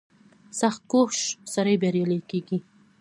•سختکوش 0.59 1.17
سړی 1.53 1.75
بریالی 1.81 2.19
کېږي. 2.29 2.57